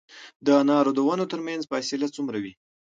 د 0.45 0.47
انارو 0.61 0.91
د 0.95 0.99
ونو 1.07 1.25
ترمنځ 1.31 1.61
فاصله 1.71 2.07
څومره 2.15 2.37
وي؟ 2.43 2.53